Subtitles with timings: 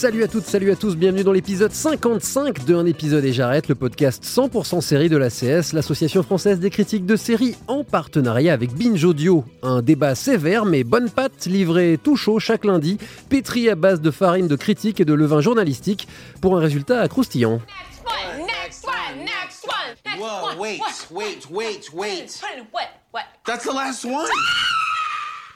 [0.00, 3.68] Salut à toutes, salut à tous, bienvenue dans l'épisode 55 de Un épisode et j'arrête,
[3.68, 8.54] le podcast 100% série de la CS, l'association française des critiques de séries en partenariat
[8.54, 9.44] avec Binge Audio.
[9.62, 12.96] Un débat sévère mais bonne patte, livré tout chaud chaque lundi,
[13.28, 16.08] pétri à base de farine de critiques et de levain journalistique
[16.40, 17.60] pour un résultat accroustillant.
[17.60, 20.58] Next one, next one, next one, next Whoa, one.
[20.58, 21.10] wait, what?
[21.10, 22.40] wait, wait, wait.
[22.72, 22.88] What?
[23.12, 23.24] What?
[23.44, 24.24] That's the last one?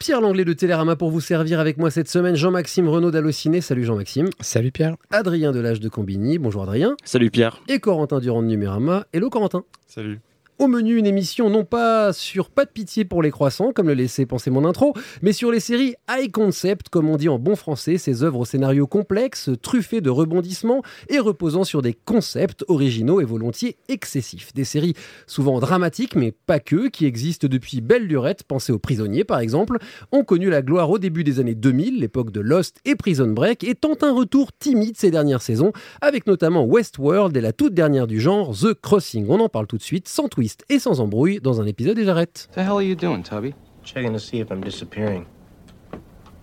[0.04, 3.84] Pierre Langlais de Télérama pour vous servir avec moi cette semaine, Jean-Maxime Renaud d'Allociné, salut
[3.84, 4.28] Jean-Maxime.
[4.38, 4.96] Salut Pierre.
[5.10, 6.94] Adrien Delage de Combini, bonjour Adrien.
[7.04, 7.62] Salut Pierre.
[7.68, 9.64] Et Corentin Durand de Numérama, hello Corentin.
[9.86, 10.20] Salut.
[10.60, 13.94] Au menu, une émission non pas sur pas de pitié pour les croissants, comme le
[13.94, 17.56] laissait penser mon intro, mais sur les séries high concept, comme on dit en bon
[17.56, 23.20] français, ces œuvres au scénario complexe, truffées de rebondissements et reposant sur des concepts originaux
[23.20, 24.54] et volontiers excessifs.
[24.54, 24.94] Des séries
[25.26, 29.78] souvent dramatiques, mais pas que, qui existent depuis belle lurette, pensez aux prisonniers par exemple,
[30.12, 33.64] ont connu la gloire au début des années 2000, l'époque de Lost et Prison Break,
[33.64, 38.06] et tentent un retour timide ces dernières saisons, avec notamment Westworld et la toute dernière
[38.06, 39.26] du genre, The Crossing.
[39.28, 42.04] On en parle tout de suite, sans twist et sans embrouille, dans un épisode et
[42.04, 42.48] j'arrête.
[42.52, 43.54] The hell are you doing, Tubby?
[43.82, 45.26] Checking to see if I'm disappearing.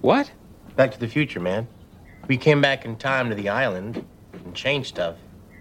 [0.01, 0.31] What?
[0.75, 1.67] Back to the future, man.
[2.27, 4.03] We came back in time to the island
[4.43, 5.15] and changed stuff.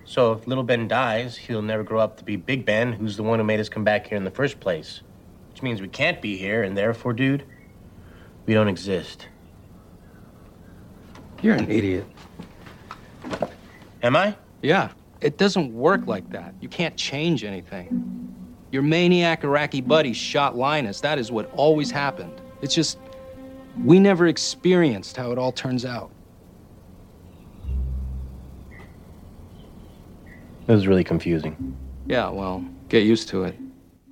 [0.05, 3.23] So if little Ben dies, he'll never grow up to be Big Ben, who's the
[3.23, 5.03] one who made us come back here in the first place.
[5.51, 7.45] Which means we can't be here, and therefore, dude,
[8.47, 9.29] we don't exist.
[11.43, 12.07] You're an idiot.
[14.03, 14.35] Am I?
[14.63, 14.91] Yeah.
[15.21, 16.55] It doesn't work like that.
[16.61, 18.20] You can't change anything.
[18.73, 21.01] Your maniac Iraqi buddy shot Linus.
[21.01, 22.41] That is what always happened.
[22.63, 22.99] It's just,
[23.85, 26.11] we never experienced how it all turns out.
[30.69, 31.77] It was really confusing.
[32.07, 33.57] Yeah, well, get used to it.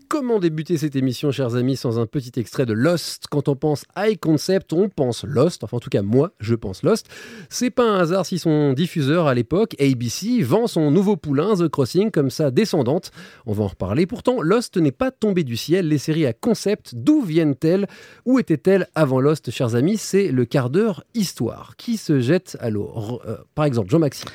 [0.09, 3.85] Comment débuter cette émission, chers amis, sans un petit extrait de Lost Quand on pense
[3.95, 5.65] high concept, on pense Lost.
[5.65, 7.11] Enfin, en tout cas, moi, je pense Lost.
[7.51, 11.69] C'est pas un hasard si son diffuseur à l'époque, ABC, vend son nouveau poulain, The
[11.69, 13.11] Crossing, comme sa descendante.
[13.45, 14.07] On va en reparler.
[14.07, 15.89] Pourtant, Lost n'est pas tombé du ciel.
[15.89, 17.87] Les séries à concept, d'où viennent-elles?
[18.25, 19.99] Où étaient-elles avant Lost, chers amis?
[19.99, 21.77] C'est le quart d'heure histoire.
[21.77, 23.21] Qui se jette à l'eau?
[23.27, 24.31] Euh, Par exemple, Jean-Maxime.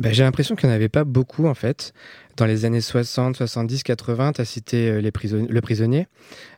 [0.00, 1.92] Bah, j'ai l'impression qu'il n'y en avait pas beaucoup en fait.
[2.40, 6.06] Dans les années 60, 70, 80, tu as cité euh, les prison- Le Prisonnier.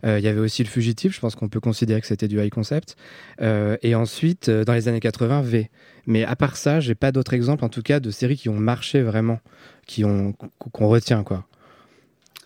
[0.06, 2.40] Euh, Il y avait aussi Le Fugitif, je pense qu'on peut considérer que c'était du
[2.40, 2.94] high concept.
[3.40, 5.70] Euh, et ensuite, euh, dans les années 80, V.
[6.06, 8.56] Mais à part ça, j'ai pas d'autres exemples en tout cas de séries qui ont
[8.60, 9.40] marché vraiment,
[9.88, 11.46] qui ont qu'on retient quoi.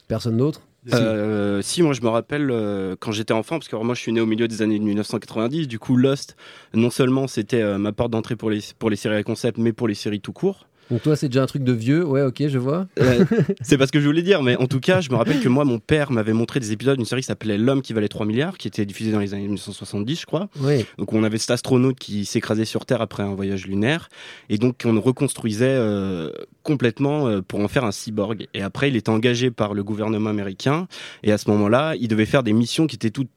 [0.09, 0.63] Personne d'autre?
[0.95, 4.13] Euh, si, moi je me rappelle euh, quand j'étais enfant, parce que moi je suis
[4.13, 6.37] né au milieu des années 1990, du coup Lost,
[6.73, 9.75] non seulement c'était euh, ma porte d'entrée pour les, pour les séries à concept, mais
[9.75, 10.69] pour les séries tout court.
[10.91, 12.05] Donc toi, c'est déjà un truc de vieux.
[12.05, 12.87] Ouais, ok, je vois.
[13.01, 13.25] Euh,
[13.61, 15.49] c'est pas ce que je voulais dire, mais en tout cas, je me rappelle que
[15.49, 18.25] moi, mon père m'avait montré des épisodes d'une série qui s'appelait L'homme qui valait 3
[18.27, 20.49] milliards, qui était diffusée dans les années 1970, je crois.
[20.61, 20.85] Oui.
[20.99, 24.09] Donc on avait cet astronaute qui s'écrasait sur Terre après un voyage lunaire,
[24.49, 26.31] et donc on reconstruisait euh,
[26.63, 28.47] complètement euh, pour en faire un cyborg.
[28.55, 30.87] Et après, il était engagé par le gouvernement américain,
[31.23, 33.31] et à ce moment-là, il devait faire des missions qui étaient toutes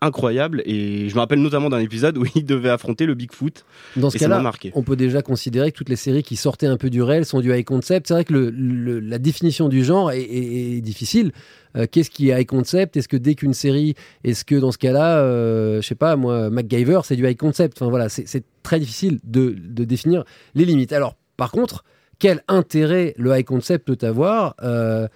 [0.00, 0.62] incroyables.
[0.66, 3.64] Et je me rappelle notamment d'un épisode où il devait affronter le Bigfoot.
[3.96, 4.72] Dans ce cas-là, marqué.
[4.74, 7.40] on peut déjà considérer que toutes les séries qui sortaient un peu du réel sont
[7.40, 8.08] du high concept.
[8.08, 11.32] C'est vrai que le- le- la définition du genre est, est- est difficile.
[11.76, 12.96] Euh, Qu'est-ce qui est high concept?
[12.96, 13.94] Est-ce que dès qu'une série,
[14.24, 17.80] est-ce que dans ce cas-là, euh, je sais pas, moi, MacGyver, c'est du high concept?
[17.80, 20.24] Enfin voilà, c'est c'est très difficile de, de définir
[20.54, 20.92] les limites.
[20.92, 21.84] Alors, par contre,
[22.18, 24.54] quel intérêt le high concept peut avoir?
[24.62, 25.06] Euh,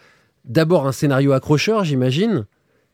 [0.46, 2.44] D'abord un scénario accrocheur, j'imagine.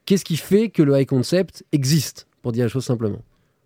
[0.07, 3.23] Qu'est-ce qui fait que le high concept existe, pour dire la chose simplement?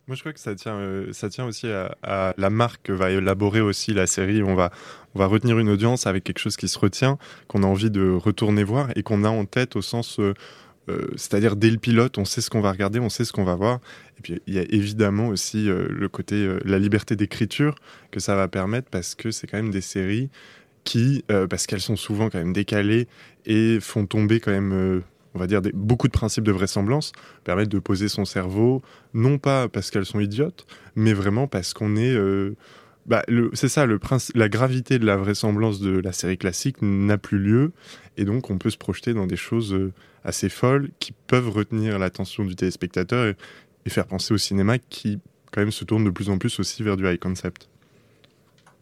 [0.06, 3.10] Moi, je crois que ça tient, euh, ça tient aussi à, la marque que va
[3.10, 4.42] élaborer aussi la série.
[4.42, 4.70] On va,
[5.14, 7.16] on va retenir une audience avec quelque chose qui se retient,
[7.48, 10.34] qu'on a envie de retourner voir et qu'on a en tête au sens, euh,
[10.90, 13.44] euh, c'est-à-dire dès le pilote, on sait ce qu'on va regarder, on sait ce qu'on
[13.44, 13.80] va voir.
[14.18, 17.74] Et puis, il y a évidemment aussi le côté, la liberté d'écriture
[18.10, 20.28] que ça va permettre parce que c'est quand même des séries
[20.84, 23.08] qui, parce qu'elles sont souvent quand même décalées
[23.46, 25.02] et font tomber quand même,
[25.34, 27.12] on va dire, beaucoup de principes de vraisemblance,
[27.44, 28.82] permettent de poser son cerveau,
[29.12, 32.14] non pas parce qu'elles sont idiotes, mais vraiment parce qu'on est...
[32.14, 32.56] euh,
[33.06, 33.22] bah,
[33.52, 34.00] c'est ça, le
[34.34, 37.72] la gravité de la vraisemblance de la série classique n'a plus lieu,
[38.16, 39.92] et donc on peut se projeter dans des choses euh,
[40.24, 43.34] assez folles qui peuvent retenir l'attention du téléspectateur
[43.84, 45.20] et faire penser au cinéma qui
[45.52, 47.68] quand même se tourne de plus en plus aussi vers du high concept.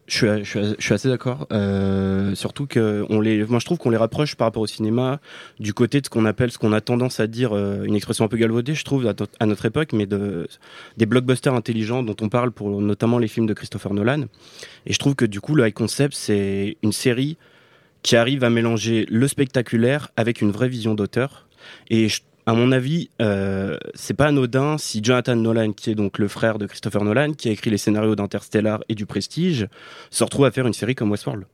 [0.05, 0.43] Je
[0.79, 1.47] suis, assez d'accord.
[1.53, 5.21] Euh, surtout que moi je trouve qu'on les rapproche par rapport au cinéma
[5.59, 8.25] du côté de ce qu'on appelle, ce qu'on a tendance à dire, euh, une expression
[8.25, 9.07] un peu galvaudée, je trouve,
[9.39, 10.47] à, notre époque, mais de,
[10.97, 14.25] des blockbusters intelligents dont on parle pour notamment les films de Christopher Nolan.
[14.85, 17.37] Et je trouve que du coup, le high concept, c'est une série
[18.01, 21.47] qui arrive à mélanger le spectaculaire avec une vraie vision d'auteur.
[21.89, 26.19] Et je- à mon avis, euh, c'est pas anodin si Jonathan Nolan, qui est donc
[26.19, 29.67] le frère de Christopher Nolan, qui a écrit les scénarios d'Interstellar et du Prestige,
[30.09, 31.45] se retrouve à faire une série comme Westworld.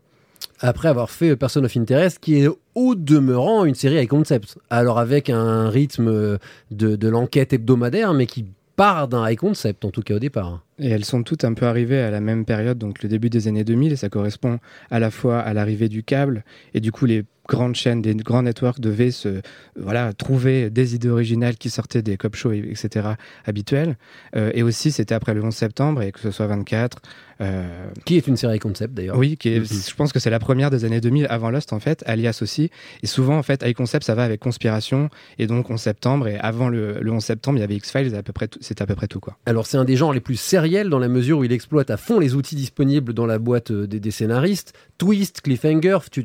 [0.62, 4.58] Après avoir fait Person of Interest, qui est au demeurant une série avec concept.
[4.70, 6.40] Alors avec un rythme
[6.72, 8.46] de, de l'enquête hebdomadaire, mais qui
[8.76, 10.62] part d'un high concept, en tout cas au départ.
[10.80, 13.48] Et elles sont toutes un peu arrivées à la même période, donc le début des
[13.48, 14.60] années 2000, et ça correspond
[14.92, 16.44] à la fois à l'arrivée du câble,
[16.74, 19.42] et du coup les grandes chaînes, des grands networks devaient se,
[19.76, 23.08] voilà, trouver des idées originales qui sortaient des cop shows, etc.
[23.44, 23.98] habituels.
[24.36, 27.00] Euh, et aussi, c'était après le 11 septembre, et que ce soit 24.
[27.42, 29.18] euh, Qui est une série concept d'ailleurs.
[29.18, 29.66] Oui, qui est- Mhm.
[29.90, 32.70] je pense que c'est la première des années 2000 avant Lost en fait, alias aussi.
[33.02, 36.38] Et souvent en fait, High Concept ça va avec Conspiration et donc 11 septembre et
[36.38, 38.82] avant le, le 11 septembre il y avait X Files, à peu près, tout- c'est
[38.82, 39.38] à peu près tout quoi.
[39.46, 40.36] Alors c'est un des genres les plus
[40.70, 43.88] dans la mesure où il exploite à fond les outils disponibles dans la boîte euh,
[43.88, 44.74] des, des scénaristes.
[44.98, 46.24] Twist, cliffhanger, tu,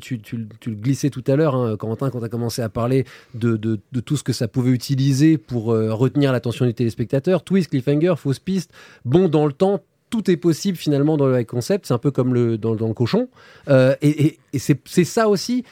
[0.66, 3.04] le glissais tout à l'heure, hein, quand tu as commencé à parler
[3.34, 3.56] de,
[4.04, 7.42] tout ce que ça pouvait utiliser pour euh, retenir l'attention du téléspectateur.
[7.42, 8.70] Twist, cliffhanger, fausse piste,
[9.04, 9.80] bon dans le temps.
[10.10, 13.28] Tout est possible finalement dans le concept, c'est un peu comme le, dans, le cochon.
[13.68, 15.64] Euh, et et- c'est ça aussi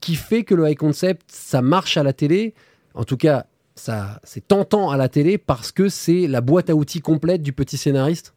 [0.00, 2.54] qui fait que le high concept, ça marche à la télé.
[2.94, 3.46] En tout cas,
[3.78, 7.52] ça c'est tentant à la télé parce que c'est la boîte à outils complète du
[7.52, 8.34] petit scénariste.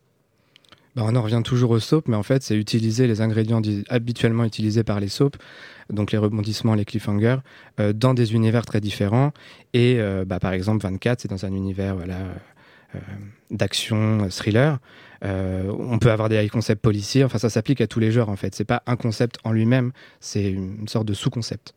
[0.95, 3.85] Bah, on en revient toujours aux soaps, mais en fait c'est utiliser les ingrédients di-
[3.89, 5.39] habituellement utilisés par les soaps,
[5.89, 7.37] donc les rebondissements, les cliffhangers,
[7.79, 9.31] euh, dans des univers très différents.
[9.73, 12.99] Et euh, bah, par exemple 24, c'est dans un univers euh,
[13.51, 14.79] d'action, thriller.
[15.23, 18.55] On peut avoir des concepts policiers, enfin ça s'applique à tous les genres en fait.
[18.55, 21.73] C'est pas un concept en lui-même, c'est une sorte de sous-concept.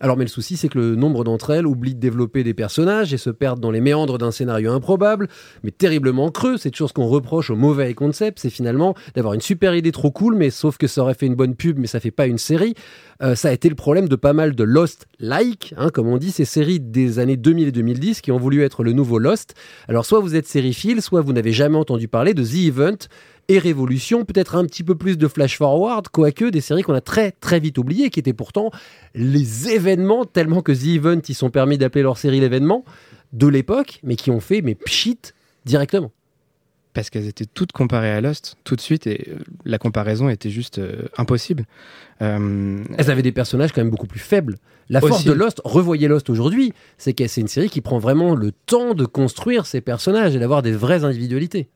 [0.00, 3.14] Alors, mais le souci, c'est que le nombre d'entre elles oublient de développer des personnages
[3.14, 5.28] et se perdent dans les méandres d'un scénario improbable,
[5.62, 6.56] mais terriblement creux.
[6.58, 10.10] C'est toujours ce qu'on reproche au mauvais concept, c'est finalement d'avoir une super idée trop
[10.10, 12.38] cool, mais sauf que ça aurait fait une bonne pub, mais ça fait pas une
[12.38, 12.74] série.
[13.22, 16.30] Euh, ça a été le problème de pas mal de Lost-like, hein, comme on dit,
[16.30, 19.54] ces séries des années 2000 et 2010 qui ont voulu être le nouveau Lost.
[19.88, 22.98] Alors, soit vous êtes sériephile, soit vous n'avez jamais entendu parler de The Event
[23.48, 27.00] et Révolution, peut-être un petit peu plus de flash forward, quoique des séries qu'on a
[27.00, 28.70] très très vite oubliées, qui étaient pourtant
[29.14, 29.85] les événements,
[30.32, 32.84] tellement que The Event, ils sont permis d'appeler leur série l'événement
[33.32, 35.18] de l'époque, mais qui ont fait mais pchit
[35.64, 36.12] directement.
[36.94, 39.34] Parce qu'elles étaient toutes comparées à Lost tout de suite et euh,
[39.66, 41.66] la comparaison était juste euh, impossible.
[42.22, 44.56] Euh, Elles avaient des personnages quand même beaucoup plus faibles.
[44.88, 45.28] La force Aussi.
[45.28, 48.94] de Lost, revoyez Lost aujourd'hui, c'est que c'est une série qui prend vraiment le temps
[48.94, 51.68] de construire ses personnages et d'avoir des vraies individualités.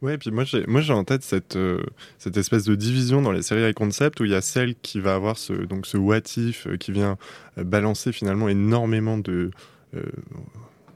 [0.00, 1.82] Ouais, et puis moi j'ai moi j'ai en tête cette euh,
[2.18, 5.00] cette espèce de division dans les séries high concept où il y a celle qui
[5.00, 7.18] va avoir ce donc ce what if euh, qui vient
[7.58, 9.50] euh, balancer finalement énormément de
[9.96, 10.02] euh,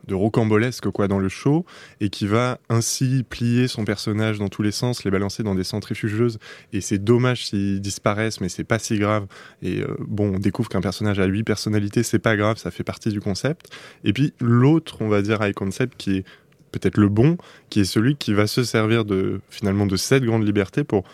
[0.06, 1.64] de rocambolesque quoi dans le show
[2.00, 5.64] et qui va ainsi plier son personnage dans tous les sens, les balancer dans des
[5.64, 6.38] centrifugeuses
[6.72, 9.26] et c'est dommage s'ils disparaissent mais c'est pas si grave.
[9.62, 13.10] Et bon on découvre qu'un personnage a huit personnalités c'est pas grave ça fait partie
[13.10, 13.69] du concept.
[14.02, 16.25] Et puis l'autre on va dire high concept qui est
[16.73, 17.37] peut-être le bon,
[17.71, 21.05] qui est celui qui va se servir de finalement de cette grande liberté pour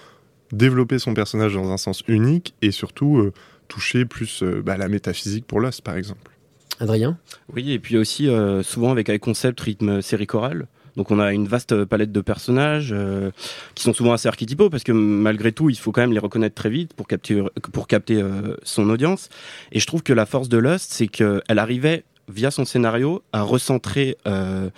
[0.52, 3.32] développer son personnage dans un sens unique et surtout euh,
[3.68, 6.32] toucher plus euh, bah, la métaphysique pour Lost par exemple.
[6.80, 7.18] Adrien?
[7.52, 10.68] Oui, et puis aussi euh, souvent avec un concept rythme série chorale.
[10.96, 13.30] Donc on a une vaste palette de personnages euh,
[13.76, 16.56] qui sont souvent assez archétypaux parce que malgré tout, il faut quand même les reconnaître
[16.56, 17.40] très vite pour capter
[17.72, 19.28] pour capter euh, son audience.
[19.70, 23.42] Et je trouve que la force de Lost, c'est qu'elle arrivait via son scénario à
[23.42, 24.70] recentrer euh,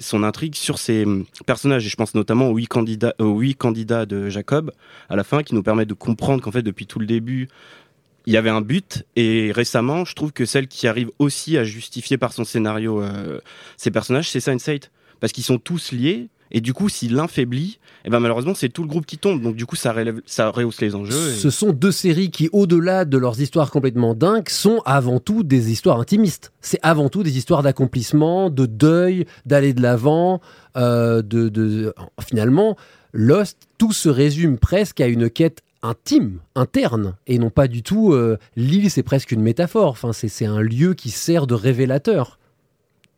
[0.00, 1.86] son intrigue sur ses hum, personnages.
[1.86, 4.72] Et je pense notamment aux huit candidats, aux huit candidats de Jacob
[5.08, 7.48] à la fin qui nous permettent de comprendre qu'en fait depuis tout le début
[8.26, 11.64] il y avait un but et récemment je trouve que celle qui arrive aussi à
[11.64, 13.40] justifier par son scénario euh,
[13.76, 17.78] ses personnages c'est Sense8 parce qu'ils sont tous liés et du coup si l'un faiblit
[18.04, 20.48] et ben malheureusement c'est tout le groupe qui tombe donc du coup ça relève ça
[20.50, 24.80] rehausse les enjeux Ce sont deux séries qui, au-delà de leurs histoires complètement dingues, sont
[24.84, 26.52] avant tout des histoires intimistes.
[26.60, 30.40] C'est avant tout des histoires d'accomplissement, de deuil, d'aller de l'avant,
[30.76, 31.94] euh, de, de-
[32.26, 32.76] finalement,
[33.12, 38.12] Lost, tout se résume presque à une quête intime, interne, et non pas du tout.
[38.12, 39.88] euh, L'île, c'est presque une métaphore.
[39.90, 42.38] Enfin, c'est un lieu qui sert de révélateur.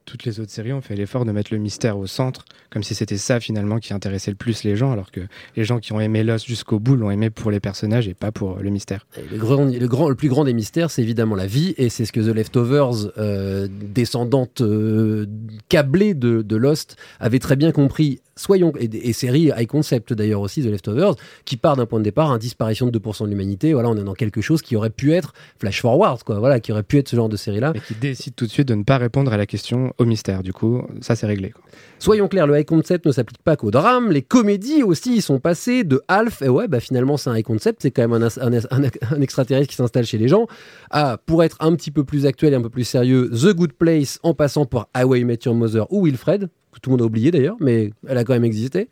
[0.04, 2.94] Toutes les autres séries ont fait l'effort de mettre le mystère au centre, comme si
[2.94, 5.20] c'était ça finalement qui intéressait le plus les gens, alors que
[5.56, 8.32] les gens qui ont aimé Lost jusqu'au bout l'ont aimé pour les personnages et pas
[8.32, 9.06] pour le mystère.
[9.30, 12.20] Le, grand, le, plus grand des mystères, c'est évidemment la vie, et c'est ce que
[12.20, 15.26] The Leftovers, euh, descendante euh,
[15.68, 20.62] câblée de Lost, avait très bien compris soyons et, et série high concept d'ailleurs aussi
[20.62, 23.72] The Leftovers qui part d'un point de départ une disparition de 2% de l'humanité.
[23.72, 26.38] Voilà on est dans quelque chose qui aurait pu être flash forward quoi.
[26.38, 28.50] Voilà qui aurait pu être ce genre de série là et qui décide tout de
[28.50, 30.42] suite de ne pas répondre à la question au mystère.
[30.42, 31.62] Du coup ça c'est réglé quoi.
[31.98, 34.10] soyons clairs le high concept ne s'applique pas qu'au drame.
[34.12, 37.82] Les comédies aussi sont passées de Alf et ouais bah finalement c'est un high concept.
[37.82, 40.46] C'est quand même un, un, un, un extraterrestre qui s'installe chez les gens.
[40.90, 43.72] À pour être un petit peu plus actuel et un peu plus sérieux The Good
[43.74, 47.04] Place en passant par Highway Met Your Mother ou Wilfred que tout le monde a
[47.04, 48.88] oublié d'ailleurs, mais elle a quand même existé.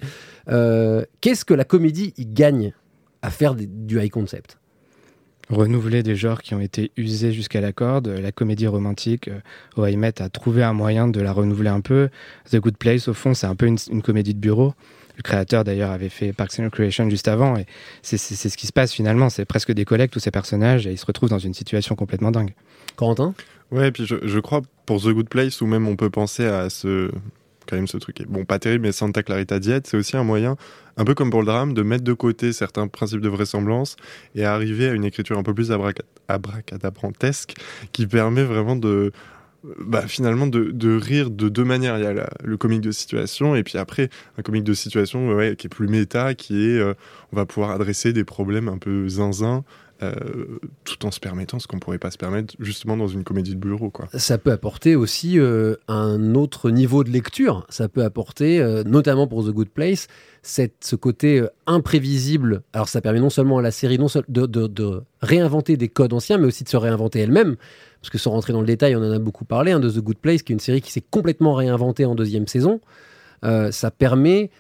[0.48, 2.72] Euh, Qu'est-ce que la comédie y gagne
[3.22, 4.58] à faire des, du high concept?
[5.48, 8.06] Renouveler des genres qui ont été usés jusqu'à la corde.
[8.06, 9.28] La comédie romantique,
[9.76, 12.08] euh, Met a trouvé un moyen de la renouveler un peu.
[12.50, 14.74] The Good Place, au fond, c'est un peu une, une, comédie de bureau.
[15.16, 17.56] Le créateur, d'ailleurs, avait fait Parks and Recreation juste avant.
[17.56, 17.66] Et
[18.02, 19.28] c'est ce qui se passe finalement.
[19.28, 22.30] C'est presque des collègues, tous ces personnages, et ils se retrouvent dans une situation complètement
[22.30, 22.54] dingue.
[22.94, 23.34] Corentin?
[23.72, 26.44] Ouais, et puis je, je crois pour The Good Place, où même on peut penser
[26.46, 27.10] à ce,
[27.66, 30.24] quand même ce truc est bon pas terrible mais Santa Clarita Diet c'est aussi un
[30.24, 30.56] moyen
[30.96, 33.96] un peu comme pour le drame de mettre de côté certains principes de vraisemblance
[34.34, 35.72] et arriver à une écriture un peu plus
[36.28, 37.54] abracadabrantesque
[37.92, 39.12] qui permet vraiment de
[39.78, 41.98] bah, finalement de, rire de deux manières.
[41.98, 45.66] Il y a le comique de situation et puis après un comique de situation qui
[45.66, 46.94] est plus méta qui est euh,
[47.32, 49.64] on va pouvoir adresser des problèmes un peu zinzin
[50.02, 50.14] euh,
[50.84, 53.60] tout en se permettant ce qu'on pourrait pas se permettre justement dans une comédie de
[53.60, 53.90] bureau.
[53.90, 54.08] Quoi.
[54.14, 57.66] Ça peut apporter aussi euh, un autre niveau de lecture.
[57.68, 60.06] Ça peut apporter, euh, notamment pour The Good Place,
[60.42, 62.62] cette, ce côté imprévisible.
[62.72, 66.46] Alors ça permet non seulement à la série non de, réinventer des codes anciens, mais
[66.46, 67.56] aussi de se réinventer elle-même.
[68.00, 69.98] Parce que sans rentrer dans le détail, on en a beaucoup parlé hein, de The
[69.98, 72.80] Good Place, qui est une série qui s'est complètement réinventée en deuxième saison.
[73.42, 74.50] ça permet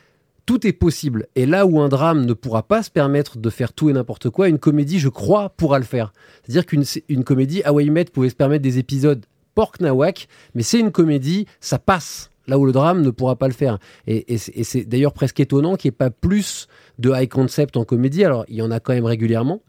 [0.46, 1.26] tout est possible.
[1.36, 4.30] Et là où un drame ne pourra pas se permettre de faire tout et n'importe
[4.30, 6.12] quoi, une comédie, je crois, pourra le faire.
[6.42, 10.80] C'est-à-dire qu'une une comédie, Hawaii Met pouvait se permettre des épisodes pork nawak, mais c'est
[10.80, 12.30] une comédie, ça passe.
[12.46, 13.78] Là où le drame ne pourra pas le faire.
[14.06, 16.66] Et, et c'est d'ailleurs presque étonnant qu'il n'y ait pas plus
[16.98, 18.24] de high concept en comédie.
[18.24, 19.62] Alors, il y en a quand même régulièrement,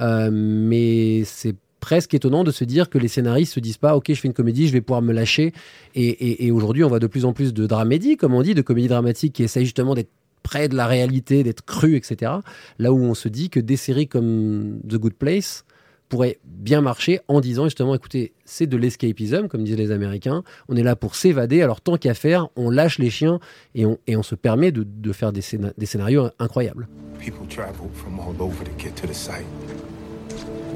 [0.00, 1.54] euh, mais c'est
[1.84, 4.32] presque étonnant de se dire que les scénaristes se disent pas ok je fais une
[4.32, 5.52] comédie je vais pouvoir me lâcher
[5.94, 8.88] et, aujourd'hui on voit de plus en plus de dramédie comme on dit de comédies
[8.88, 10.08] dramatiques qui essayent justement d'être
[10.42, 12.32] près de la réalité, d'être cru, etc.
[12.78, 15.64] Là où on se dit que des séries comme The Good Place
[16.10, 20.76] pourraient bien marcher en disant justement, écoutez, c'est de l'escapism, comme disent les Américains, on
[20.76, 23.40] est là pour s'évader, alors tant qu'à faire, on lâche les chiens
[23.74, 25.42] et on, se permet de, faire des,
[25.78, 26.88] des, scénarios incroyables.
[27.18, 29.46] People travel from all over to get to the site.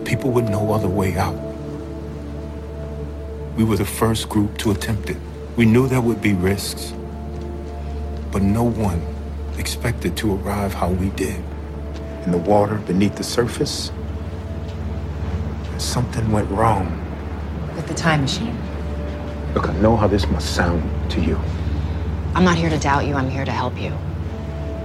[0.09, 1.37] People with no other way out.
[3.59, 5.19] We were the first group to attempt it.
[5.55, 6.95] We knew there would be risks,
[8.33, 9.03] but no one
[9.59, 11.45] expected to arrive how we did.
[12.25, 13.93] In the water beneath the surface,
[15.77, 16.87] something went wrong.
[17.77, 18.57] With the time machine?
[19.53, 21.39] Look, I know how this must sound to you.
[22.35, 23.93] I'm not here to doubt you, I'm here to help you.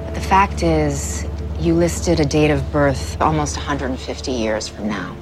[0.03, 1.25] But the fact is,
[1.63, 5.15] you listed a date of birth almost 150 years from now.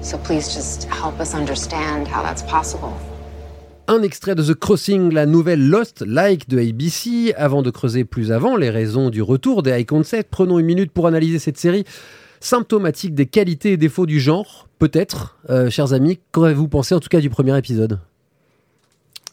[0.00, 2.92] So please just help us understand how that's possible.
[3.88, 7.34] un extrait de The Crossing, la nouvelle Lost Like de ABC.
[7.36, 10.92] Avant de creuser plus avant les raisons du retour des high concept, prenons une minute
[10.92, 11.84] pour analyser cette série
[12.40, 14.68] symptomatique des qualités et défauts du genre.
[14.78, 18.00] Peut-être, euh, chers amis, qu'aurez-vous pensé en tout cas du premier épisode?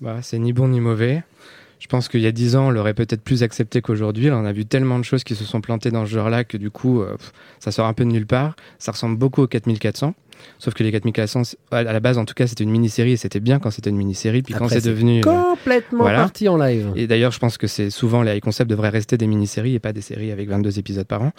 [0.02, 1.24] Bah, C'est ni bon ni mauvais.
[1.80, 4.30] Je pense qu'il y a dix ans, on l'aurait peut-être plus accepté qu'aujourd'hui.
[4.32, 6.70] On a vu tellement de choses qui se sont plantées dans ce genre-là que du
[6.70, 7.16] coup, euh,
[7.60, 8.56] ça sort un peu de nulle part.
[8.80, 10.14] Ça ressemble beaucoup au 4400.
[10.58, 11.42] Sauf que les 4400,
[11.72, 13.98] à la base, en tout cas, c'était une mini-série et c'était bien quand c'était une
[13.98, 14.42] mini-série.
[14.42, 15.22] Puis Après, quand c'est devenu.
[15.22, 16.20] complètement euh, voilà.
[16.20, 16.92] parti en live.
[16.96, 19.80] Et d'ailleurs, je pense que c'est souvent les high concepts devraient rester des mini-séries et
[19.80, 21.32] pas des séries avec 22 épisodes par an.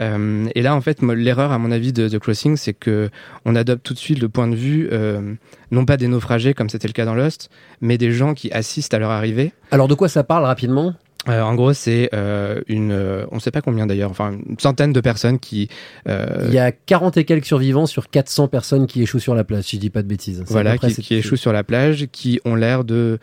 [0.00, 3.10] Euh, et là, en fait, l'erreur, à mon avis, de The Crossing, c'est que
[3.44, 5.34] on adopte tout de suite le point de vue, euh,
[5.70, 8.94] non pas des naufragés comme c'était le cas dans Lost, mais des gens qui assistent
[8.94, 9.52] à leur arrivée.
[9.70, 10.94] Alors, de quoi ça parle rapidement?
[11.28, 14.58] Euh, en gros, c'est euh, une, euh, on ne sait pas combien d'ailleurs, enfin une
[14.58, 15.68] centaine de personnes qui.
[16.06, 19.64] Il y a 40 et quelques survivants sur 400 personnes qui échouent sur la plage,
[19.64, 20.44] si je dis pas de bêtises.
[20.46, 23.18] Voilà, qui, qui échouent sur la plage, qui ont l'air de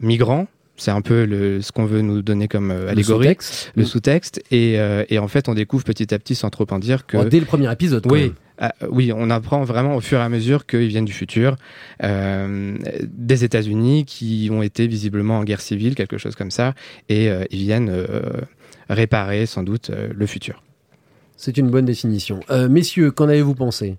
[0.00, 0.46] migrants.
[0.76, 4.42] C'est un peu le, ce qu'on veut nous donner comme allégorie, le sous-texte, le sous-texte
[4.50, 4.78] et,
[5.10, 7.38] et, en fait on découvre petit à petit, sans trop en dire, que oh, dès
[7.38, 8.06] le premier épisode.
[8.10, 8.32] Oui,
[8.88, 11.56] oui, on apprend vraiment au fur et à mesure qu'ils viennent du futur,
[12.02, 16.74] euh, des États-Unis qui ont été visiblement en guerre civile, quelque chose comme ça,
[17.08, 18.22] et euh, ils viennent euh,
[18.88, 20.62] réparer sans doute le futur.
[21.36, 22.40] C'est une bonne définition.
[22.68, 23.96] messieurs, qu'en avez-vous pensé?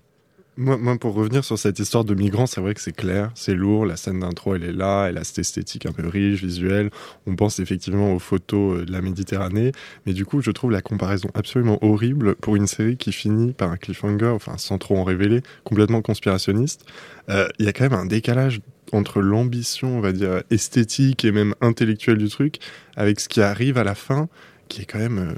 [0.56, 3.54] Moi, moi, pour revenir sur cette histoire de migrants, c'est vrai que c'est clair, c'est
[3.54, 3.86] lourd.
[3.86, 6.90] La scène d'intro, elle est là, elle a cette esthétique un peu riche, visuelle.
[7.26, 9.72] On pense effectivement aux photos euh, de la Méditerranée.
[10.06, 13.70] Mais du coup, je trouve la comparaison absolument horrible pour une série qui finit par
[13.72, 16.84] un cliffhanger, enfin, sans trop en révéler, complètement conspirationniste.
[17.30, 18.60] Euh, Il y a quand même un décalage
[18.92, 22.58] entre l'ambition, on va dire, esthétique et même intellectuelle du truc,
[22.96, 24.28] avec ce qui arrive à la fin,
[24.68, 25.18] qui est quand même.
[25.18, 25.34] euh,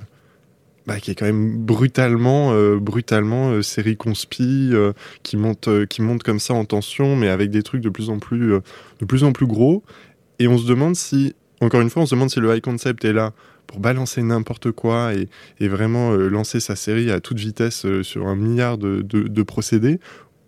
[0.86, 5.86] bah, qui est quand même brutalement, euh, brutalement euh, série conspi, euh, qui monte, euh,
[5.86, 8.60] qui monte comme ça en tension, mais avec des trucs de plus en plus, euh,
[9.00, 9.82] de plus en plus gros.
[10.38, 13.04] Et on se demande si, encore une fois, on se demande si le high concept
[13.04, 13.32] est là
[13.66, 15.28] pour balancer n'importe quoi et,
[15.58, 19.42] et vraiment euh, lancer sa série à toute vitesse sur un milliard de, de, de
[19.42, 19.98] procédés,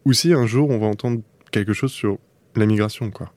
[0.05, 2.19] ou si un jour on va entendre quelque chose sur
[2.55, 3.33] la migration, quoi.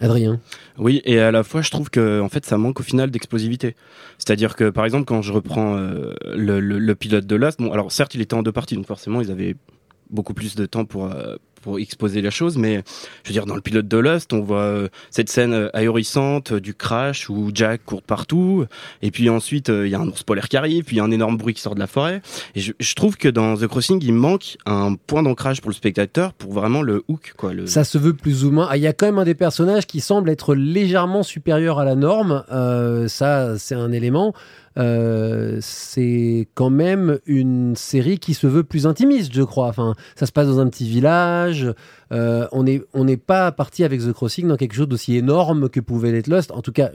[0.00, 0.40] Adrien.
[0.78, 3.76] Oui, et à la fois, je trouve que en fait, ça manque au final d'explosivité.
[4.18, 8.14] C'est-à-dire que, par exemple, quand je reprends euh, le, pilote de Lost, bon, alors certes,
[8.14, 9.56] il était en deux parties, donc forcément, ils avaient
[10.10, 12.84] beaucoup plus de temps pour euh, pour exposer la chose, mais
[13.24, 16.52] je veux dire, dans le pilote de Lost, on voit euh, cette scène euh, ahurissante
[16.52, 18.66] euh, du crash où Jack court partout,
[19.02, 21.54] et puis ensuite il y a un ours polaire qui arrive, puis un énorme bruit
[21.54, 22.22] qui sort de la forêt.
[22.54, 26.52] Je, trouve que dans The Crossing, il manque un point d'ancrage pour le spectateur, pour
[26.52, 27.50] vraiment le hook, quoi.
[27.66, 28.68] Ça se veut plus ou moins.
[28.70, 31.84] Ah, Il y a quand même un des personnages qui semble être légèrement supérieur à
[31.84, 32.44] la norme.
[33.08, 34.34] Ça, c'est un élément.
[34.78, 39.68] Euh, c'est quand même une série qui se veut plus intimiste, je crois.
[39.68, 41.72] Enfin, ça se passe dans un petit village.
[42.12, 45.80] Euh, on n'est on pas parti avec The Crossing dans quelque chose d'aussi énorme que
[45.80, 46.50] pouvait l'être Lost.
[46.52, 46.90] En tout cas,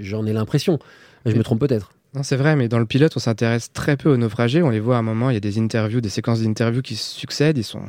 [0.00, 0.78] j'en ai l'impression.
[1.26, 1.92] Je me trompe peut-être.
[2.22, 4.62] C'est vrai, mais dans le pilote, on s'intéresse très peu aux naufragés.
[4.62, 6.94] On les voit à un moment, il y a des interviews, des séquences d'interviews qui
[6.94, 7.58] se succèdent.
[7.58, 7.82] Ils sont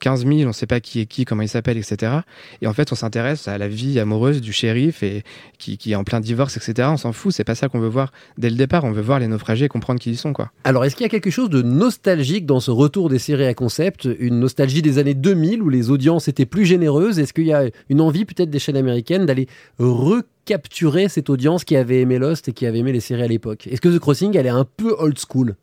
[0.00, 2.12] 15 000, on ne sait pas qui est qui, comment il s'appelle, etc.
[2.62, 5.22] Et en fait, on s'intéresse à la vie amoureuse du shérif et
[5.58, 6.88] qui, qui est en plein divorce, etc.
[6.90, 8.84] On s'en fout, c'est pas ça qu'on veut voir dès le départ.
[8.84, 10.50] On veut voir les naufragés et comprendre qui ils sont, quoi.
[10.64, 13.54] Alors, est-ce qu'il y a quelque chose de nostalgique dans ce retour des séries à
[13.54, 14.08] concept?
[14.18, 17.18] Une nostalgie des années 2000 où les audiences étaient plus généreuses?
[17.18, 19.48] Est-ce qu'il y a une envie peut-être des chaînes américaines d'aller
[19.78, 23.66] recapturer cette audience qui avait aimé Lost et qui avait aimé les séries à l'époque?
[23.66, 25.56] Est-ce que The Crossing, elle est un peu old school?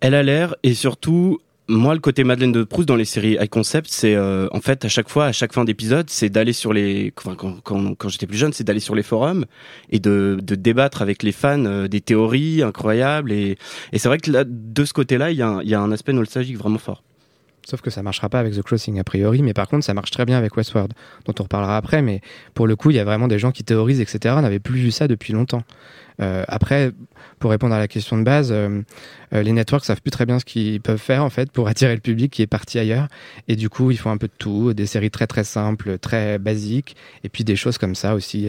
[0.00, 3.48] Elle a l'air, et surtout, moi, le côté Madeleine de Proust dans les séries high
[3.48, 6.72] concept, c'est euh, en fait à chaque fois, à chaque fin d'épisode, c'est d'aller sur
[6.72, 9.44] les, enfin, quand, quand, quand j'étais plus jeune, c'est d'aller sur les forums
[9.90, 13.32] et de, de débattre avec les fans euh, des théories incroyables.
[13.32, 13.58] Et,
[13.92, 15.92] et c'est vrai que là, de ce côté-là, il y, a un- y a un
[15.92, 17.02] aspect nostalgique vraiment fort.
[17.68, 20.10] Sauf que ça marchera pas avec The Crossing a priori, mais par contre ça marche
[20.10, 20.94] très bien avec Westworld,
[21.26, 22.00] dont on reparlera après.
[22.00, 22.22] Mais
[22.54, 24.36] pour le coup, il y a vraiment des gens qui théorisent, etc.
[24.38, 25.62] On n'avait plus vu ça depuis longtemps.
[26.22, 26.92] Euh, après,
[27.38, 28.80] pour répondre à la question de base, euh,
[29.34, 31.94] euh, les networks savent plus très bien ce qu'ils peuvent faire en fait pour attirer
[31.94, 33.08] le public qui est parti ailleurs.
[33.48, 36.38] Et du coup, ils font un peu de tout, des séries très très simples, très
[36.38, 38.48] basiques, et puis des choses comme ça aussi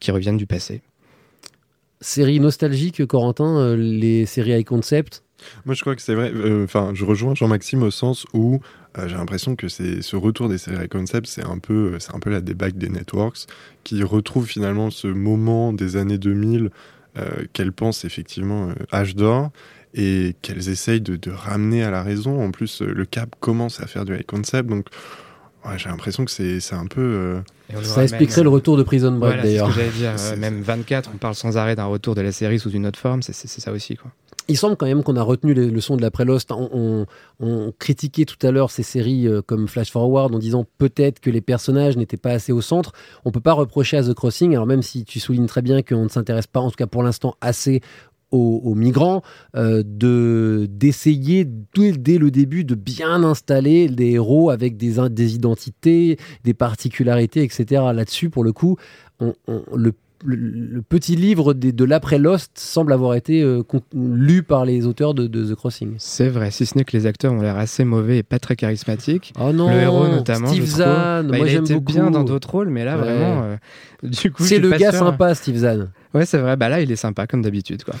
[0.00, 0.82] qui reviennent du passé.
[2.00, 5.22] Série nostalgique, Corentin, euh, les séries high concept
[5.64, 6.30] Moi, je crois que c'est vrai.
[6.34, 8.60] euh, Enfin, je rejoins Jean-Maxime au sens où
[8.98, 12.20] euh, j'ai l'impression que c'est ce retour des séries concept, c'est un peu, c'est un
[12.20, 13.46] peu la débâcle des networks
[13.84, 16.70] qui retrouvent finalement ce moment des années 2000
[17.18, 19.50] euh, qu'elles pensent effectivement âge d'or
[19.94, 22.42] et qu'elles essayent de, de ramener à la raison.
[22.44, 24.86] En plus, le Cap commence à faire du high concept, donc
[25.68, 27.00] ouais, j'ai l'impression que c'est c'est un peu.
[27.00, 27.40] euh,
[27.82, 29.68] Ça expliquerait le retour de Prison Break Voilà, c'est ce d'ailleurs.
[29.68, 30.12] que j'allais dire.
[30.18, 32.98] euh, même 24, on parle sans arrêt d'un retour de la série sous une autre
[32.98, 33.96] forme, c'est ça aussi.
[33.96, 34.10] Quoi.
[34.48, 36.52] Il semble quand même qu'on a retenu les leçons de l'après Lost.
[36.52, 37.06] On, on-
[37.40, 41.30] on critiquait tout à l'heure ces séries euh, comme Flash Forward en disant peut-être que
[41.30, 42.92] les personnages n'étaient pas assez au centre.
[43.24, 46.04] On peut pas reprocher à The Crossing, alors même si tu soulignes très bien qu'on
[46.04, 47.80] ne s'intéresse pas, en tout cas pour l'instant, assez
[48.36, 49.22] aux, migrants,
[49.56, 56.18] euh, de d'essayer dès, le début de bien installer des héros avec des, des identités,
[56.44, 57.82] des particularités, etc.
[57.94, 58.76] Là-dessus, pour le coup,
[59.20, 59.92] on- on- le
[60.26, 63.62] le, le petit livre des- de l'après Lost semble avoir été euh,
[63.94, 65.94] lu par les auteurs de, de The Crossing.
[65.98, 68.56] C'est vrai, si ce n'est que les acteurs ont l'air assez mauvais et pas très
[68.56, 69.32] charismatiques.
[69.40, 70.48] Oh non, le héros notamment.
[70.48, 70.64] Steve.
[70.66, 71.92] Zahn, Bah, moi j'aime beaucoup.
[71.92, 73.02] bien dans d'autres rôles, mais là Ouais.
[73.04, 73.56] vraiment, euh,
[74.02, 75.00] du coup, C'est le gars sûr.
[75.00, 75.90] sympa, Steve Zahn.
[76.14, 76.56] Ouais, c'est vrai.
[76.56, 77.94] Bah là, il est sympa comme d'habitude, quoi.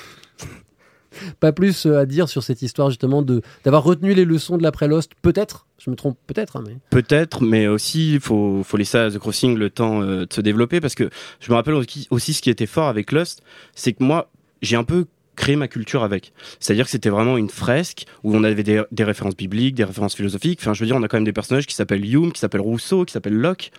[1.40, 4.62] Pas plus euh, à dire sur cette histoire justement de d'avoir retenu les leçons de
[4.62, 5.66] l'après Lost, peut-être.
[5.78, 9.18] Je me trompe peut-être, hein, mais Peut-être, mais aussi il faut, faut laisser à The
[9.18, 12.50] Crossing le temps euh, de se développer parce que je me rappelle aussi, ce qui
[12.50, 13.42] était fort avec Lost,
[13.74, 14.30] c'est que moi
[14.62, 16.32] j'ai un peu créé ma culture avec.
[16.58, 20.16] C'est-à-dire que c'était vraiment une fresque où on avait des, des références bibliques, des références
[20.16, 20.58] philosophiques.
[20.62, 22.62] Enfin, je veux dire, on a quand même des personnages qui s'appellent Hume, qui s'appellent
[22.62, 23.70] Rousseau, qui s'appellent Locke.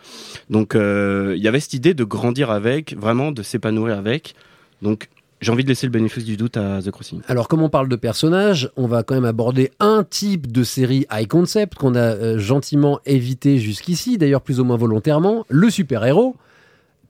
[0.50, 4.36] Donc, euh, il y avait cette idée de grandir avec, vraiment de s'épanouir avec.
[4.82, 7.21] Donc, j'ai envie de laisser le bénéfice du doute à The Crossing.
[7.28, 11.06] Alors, comme on parle de personnages, on va quand même aborder un type de série
[11.12, 16.36] high concept qu'on a euh, gentiment évité jusqu'ici, d'ailleurs plus ou moins volontairement, le super-héros.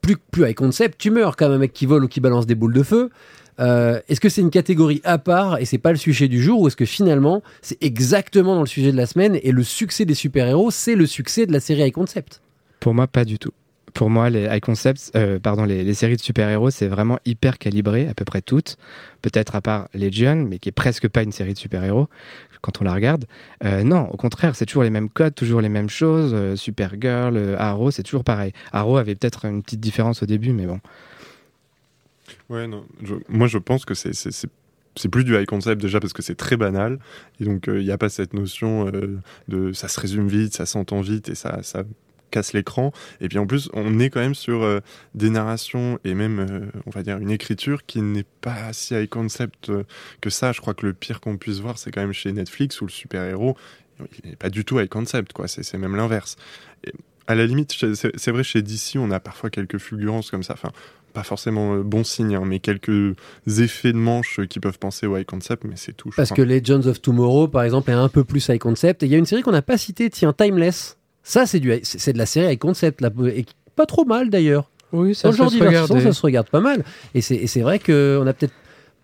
[0.02, 2.56] Plus, plus high concept, tu meurs comme un mec qui vole ou qui balance des
[2.56, 3.10] boules de feu.
[3.60, 6.62] Euh, est-ce que c'est une catégorie à part et c'est pas le sujet du jour
[6.62, 10.06] ou est-ce que finalement c'est exactement dans le sujet de la semaine et le succès
[10.06, 12.42] des super-héros c'est le succès de la série High Concept?
[12.80, 13.52] Pour moi, pas du tout.
[13.98, 18.08] Pour moi, les high concepts, euh, pardon, les, séries de super-héros, c'est vraiment hyper calibré,
[18.08, 18.78] à peu près toutes.
[19.24, 22.08] Peut-être à part Legion, mais qui est presque pas une série de super-héros
[22.62, 23.26] quand on la regarde.
[23.66, 26.32] Euh, non, au contraire, c'est toujours les mêmes codes, toujours les mêmes choses.
[26.36, 28.54] Euh, Supergirl, euh, Arrow, c'est toujours pareil.
[28.72, 30.80] Arrow avait peut-être une petite différence au début, mais bon.
[32.50, 32.86] Ouais, non.
[33.30, 37.00] moi, je pense que c'est plus du high concept déjà parce que c'est très banal
[37.40, 38.92] et donc il n'y a pas cette notion
[39.48, 41.62] de ça se résume vite, ça s'entend vite et ça
[42.38, 42.92] casse l'écran.
[43.20, 44.80] Et puis en plus, on est quand même sur euh,
[45.16, 49.10] des narrations et même, euh, on va dire, une écriture qui n'est pas si high
[49.10, 49.84] concept euh,
[50.22, 50.52] que ça.
[50.52, 52.92] Je crois que le pire qu'on puisse voir, c'est quand même chez Netflix où le
[52.92, 53.58] super-héros,
[54.24, 55.48] il n'est pas du tout high concept, quoi.
[55.48, 56.36] C'est c'est même l'inverse.
[56.84, 56.92] Et
[57.26, 60.54] À la limite, c'est vrai, chez DC, on a parfois quelques fulgurances comme ça.
[60.54, 60.72] Enfin,
[61.14, 63.16] pas forcément bon signe, hein, mais quelques
[63.48, 66.12] effets de manche qui peuvent penser au high concept, mais c'est tout.
[66.16, 66.46] Parce crois.
[66.46, 69.02] que Legends of Tomorrow, par exemple, est un peu plus high concept.
[69.02, 70.98] Et il y a une série qu'on n'a pas citée, tiens, Timeless.
[71.30, 74.30] Ça, c'est du, c'est c'est de la série high concept, là, et pas trop mal
[74.30, 74.70] d'ailleurs.
[74.94, 76.86] Oui, Dans le genre divertissant, ça se regarde pas mal.
[77.14, 78.54] Et c'est et c'est vrai qu'on a peut-être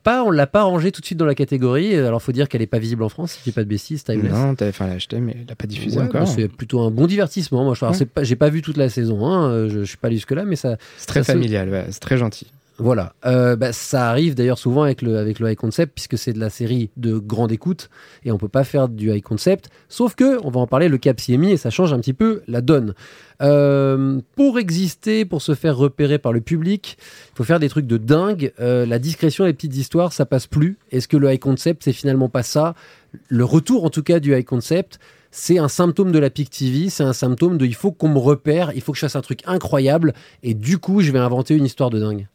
[0.03, 1.95] pas, on l'a pas rangé tout de suite dans la catégorie.
[1.95, 4.03] Alors, faut dire qu'elle est pas visible en France, si je dis pas de bêtises,
[4.05, 4.31] Timeless.
[4.31, 6.21] Non, t'avais fait l'acheter, mais il n'a pas diffusé Ouais, encore.
[6.21, 7.63] bah, c'est plutôt un bon divertissement.
[7.65, 7.93] Moi, je, Ouais.
[7.93, 10.15] c'est pas, j'ai pas vu toute la saison, hein, euh, je, je suis pas allé
[10.15, 10.77] jusque là, mais ça.
[10.97, 12.47] C'est très ça se- familial, ouais, c'est très gentil.
[12.79, 13.13] Voilà.
[13.25, 16.39] Euh, bah, ça arrive d'ailleurs souvent avec le, avec le high concept, puisque c'est de
[16.39, 17.89] la série de grande écoute,
[18.25, 19.69] et on peut pas faire du high concept.
[19.89, 22.41] Sauf que, on va en parler, le cap s'y et ça change un petit peu
[22.47, 22.95] la donne.
[23.41, 27.87] Euh, pour exister, pour se faire repérer par le public, il faut faire des trucs
[27.87, 28.53] de dingue.
[28.59, 30.77] Euh, la discrétion, les petites histoires, ça passe plus.
[30.91, 32.73] Est-ce que le high concept, c'est finalement pas ça?
[33.27, 36.89] Le retour, en tout cas, du high concept, c'est un symptôme de la PIC TV,
[36.89, 39.21] c'est un symptôme de il faut qu'on me repère, il faut que je fasse un
[39.21, 42.27] truc incroyable, et du coup, je vais inventer une histoire de dingue.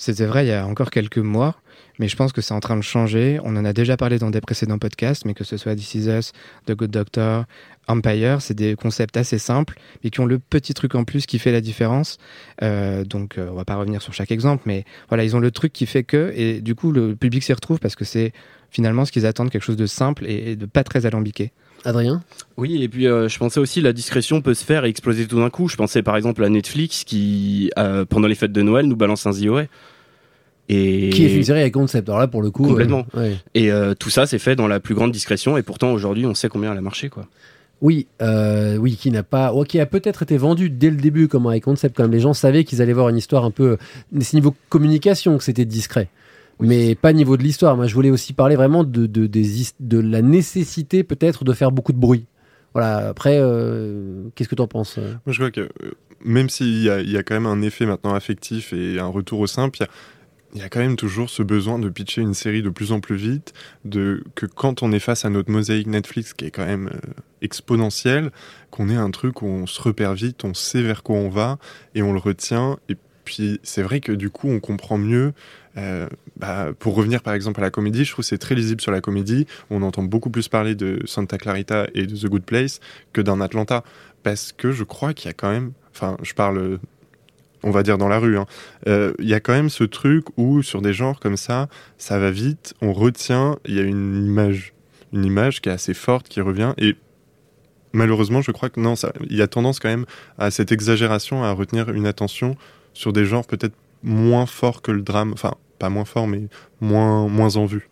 [0.00, 1.56] C'était vrai il y a encore quelques mois,
[1.98, 3.40] mais je pense que c'est en train de changer.
[3.42, 6.08] On en a déjà parlé dans des précédents podcasts, mais que ce soit This Is
[6.08, 6.32] Us,
[6.66, 7.46] The Good Doctor,
[7.88, 11.40] Empire, c'est des concepts assez simples, mais qui ont le petit truc en plus qui
[11.40, 12.18] fait la différence.
[12.62, 15.50] Euh, donc, euh, on va pas revenir sur chaque exemple, mais voilà, ils ont le
[15.50, 18.32] truc qui fait que, et du coup, le public s'y retrouve parce que c'est
[18.70, 21.50] finalement ce qu'ils attendent, quelque chose de simple et, et de pas très alambiqué.
[21.84, 22.22] Adrien
[22.56, 25.38] Oui, et puis euh, je pensais aussi la discrétion peut se faire et exploser tout
[25.38, 25.68] d'un coup.
[25.68, 29.26] Je pensais par exemple à Netflix qui, euh, pendant les fêtes de Noël, nous balance
[29.26, 29.68] un The Away.
[30.68, 31.10] Et...
[31.10, 32.08] Qui est une série avec concept.
[32.08, 32.64] Alors là, pour le coup.
[32.64, 33.06] Complètement.
[33.16, 33.36] euh, ouais.
[33.54, 35.56] Et tout ça, c'est fait dans la plus grande discrétion.
[35.56, 37.26] Et pourtant, aujourd'hui, on sait combien elle a marché, quoi.
[37.80, 41.28] Oui, euh, oui, qui n'a pas, ouais, qui a peut-être été vendu dès le début
[41.28, 41.96] comme un concept.
[41.96, 43.78] Comme les gens savaient qu'ils allaient voir une histoire un peu,
[44.20, 46.08] c'est niveau communication que c'était discret,
[46.60, 47.76] mais pas niveau de l'histoire.
[47.76, 49.46] Moi, je voulais aussi parler vraiment de de, des
[49.80, 52.26] de la nécessité peut-être de faire beaucoup de bruit.
[52.74, 53.08] Voilà.
[53.08, 55.14] Après, euh, qu'est-ce que tu en penses euh?
[55.26, 55.92] Moi, je crois que euh,
[56.24, 59.40] même s'il y a, y a quand même un effet maintenant affectif et un retour
[59.40, 59.88] au simple, il y a,
[60.54, 63.00] il y a quand même toujours ce besoin de pitcher une série de plus en
[63.00, 63.52] plus vite,
[63.84, 67.10] de que quand on est face à notre mosaïque Netflix qui est quand même euh,
[67.42, 68.30] exponentielle,
[68.70, 71.58] qu'on ait un truc où on se repère vite, on sait vers quoi on va
[71.94, 72.78] et on le retient.
[72.88, 75.32] Et puis c'est vrai que du coup on comprend mieux.
[75.78, 78.92] Euh, bah, pour revenir par exemple à la comédie, je trouve c'est très lisible sur
[78.92, 79.46] la comédie.
[79.70, 82.80] On entend beaucoup plus parler de Santa Clarita et de The Good Place
[83.12, 83.84] que d'un Atlanta.
[84.22, 86.80] Parce que je crois qu'il y a quand même, enfin, je parle,
[87.62, 88.46] on va dire dans la rue, hein,
[88.88, 92.18] euh, il y a quand même ce truc où sur des genres comme ça, ça
[92.18, 94.74] va vite, on retient, il y a une image,
[95.12, 96.96] une image qui est assez forte, qui revient, et
[97.92, 98.94] malheureusement, je crois que non,
[99.30, 102.56] il y a tendance quand même à cette exagération, à retenir une attention
[102.92, 106.48] sur des genres peut-être moins forts que le drame, enfin, pas moins fort, mais
[106.80, 107.88] moins, moins en vue.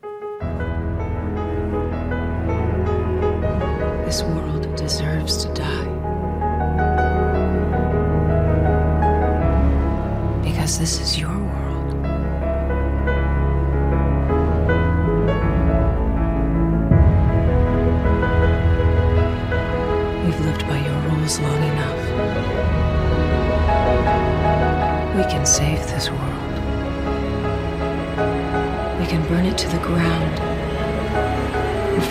[4.04, 5.86] This world deserves to die.
[10.42, 11.55] Because this is your world.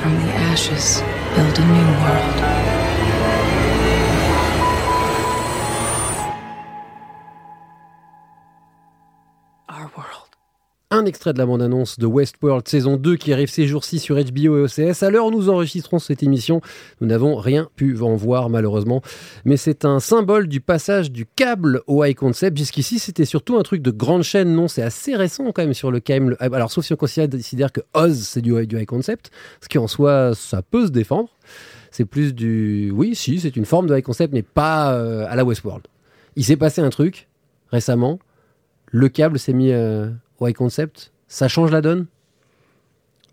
[0.06, 1.02] From the ashes
[1.36, 2.85] build a new world.
[11.06, 14.62] Extrait de la bande-annonce de Westworld saison 2 qui arrive ces jours-ci sur HBO et
[14.62, 15.04] OCS.
[15.04, 16.62] À l'heure nous enregistrons cette émission,
[17.00, 19.02] nous n'avons rien pu en voir malheureusement.
[19.44, 22.58] Mais c'est un symbole du passage du câble au high concept.
[22.58, 24.56] Jusqu'ici, c'était surtout un truc de grande chaîne.
[24.56, 26.38] Non, c'est assez récent quand même sur le câble.
[26.40, 29.32] Alors, sauf si on considère que Oz, c'est du, du high concept.
[29.62, 31.30] Ce qui en soi, ça peut se défendre.
[31.92, 32.92] C'est plus du...
[32.94, 35.86] Oui, si, c'est une forme de high concept, mais pas euh, à la Westworld.
[36.36, 37.28] Il s'est passé un truc
[37.72, 38.20] récemment.
[38.88, 39.72] Le câble s'est mis...
[39.72, 42.08] euh, au high concept Ça change la donne?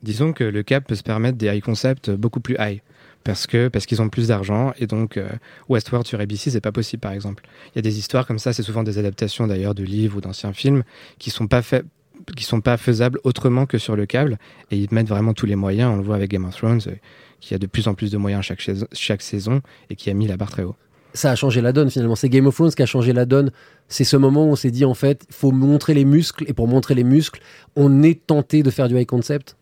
[0.03, 2.83] Disons que le câble peut se permettre des high concepts beaucoup plus high.
[3.25, 5.29] Parce que parce qu'ils ont plus d'argent et donc euh,
[5.69, 7.45] Westworld sur ABC c'est pas possible par exemple.
[7.69, 10.21] Il y a des histoires comme ça, c'est souvent des adaptations d'ailleurs de livres ou
[10.21, 10.83] d'anciens films
[11.19, 11.85] qui sont pas faits
[12.37, 14.39] qui sont pas faisables autrement que sur le câble
[14.71, 15.93] et ils mettent vraiment tous les moyens.
[15.93, 16.97] On le voit avec Game of Thrones euh,
[17.41, 18.63] qui a de plus en plus de moyens chaque,
[18.93, 20.77] chaque saison et qui a mis la barre très haut.
[21.15, 22.17] Ça a changé la donne finalement.
[22.17, 23.51] C'est Game of Thrones qui a changé la donne.
[23.89, 26.53] C'est ce moment où on s'est dit en fait, il faut montrer les muscles et
[26.53, 27.41] pour montrer les muscles,
[27.77, 29.57] on est tenté de faire du high concept.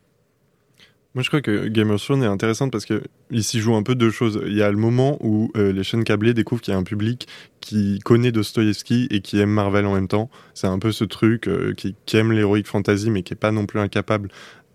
[1.15, 3.03] Moi, je crois que Game of Thrones est intéressante parce que
[3.41, 4.41] s'y joue un peu deux choses.
[4.47, 6.85] Il y a le moment où euh, les chaînes câblées découvrent qu'il y a un
[6.85, 7.27] public
[7.61, 10.31] qui connaît Dostoïevski et qui aime Marvel en même temps.
[10.55, 13.67] C'est un peu ce truc euh, qui, aime l'heroic fantasy mais qui est pas non
[13.67, 14.29] plus incapable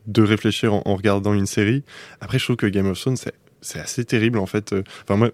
[0.08, 1.84] de réfléchir en, en regardant une série.
[2.20, 4.74] Après, je trouve que Game of Thrones, c'est, c'est assez terrible en fait.
[4.74, 5.32] Euh, Enfin, moi,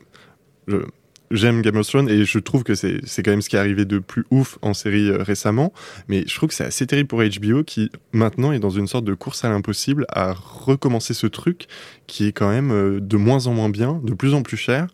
[0.67, 0.85] je-
[1.31, 3.85] j'aime Game of Thrones et je trouve que c'est, quand même ce qui est arrivé
[3.85, 5.73] de plus ouf en série euh, récemment.
[6.07, 9.05] Mais je trouve que c'est assez terrible pour HBO qui maintenant est dans une sorte
[9.05, 11.67] de course à l'impossible à recommencer ce truc
[12.07, 14.87] qui est quand même euh, de moins en moins bien, de plus en plus cher.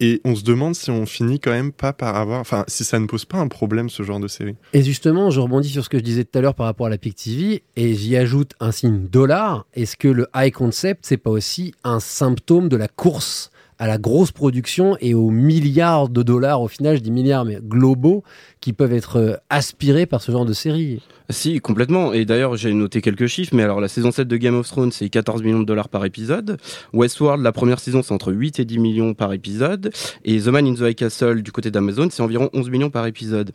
[0.00, 2.98] Et on se demande si on finit quand même pas par avoir, enfin, si ça
[3.00, 4.54] ne pose pas un problème ce genre de série.
[4.72, 6.90] Et justement, je rebondis sur ce que je disais tout à l'heure par rapport à
[6.90, 9.66] la PIC TV et j'y ajoute un signe dollar.
[9.74, 13.98] Est-ce que le high concept, c'est pas aussi un symptôme de la course à la
[13.98, 18.24] grosse production et aux milliards de dollars, au final, je dis milliards, mais globaux,
[18.60, 22.12] qui peuvent être euh, aspirés par ce genre de série Si, complètement.
[22.12, 24.90] Et d'ailleurs, j'ai noté quelques chiffres, mais alors la saison 7 de Game of Thrones,
[24.90, 26.58] c'est 14 millions de dollars par épisode.
[26.92, 29.92] Westworld, la première saison, c'est entre 8 et 10 millions par épisode.
[30.24, 33.06] Et The Man in the High Castle, du côté d'Amazon, c'est environ 11 millions par
[33.06, 33.52] épisode.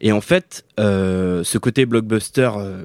[0.00, 2.50] Et en fait, euh, ce côté blockbuster...
[2.56, 2.84] euh,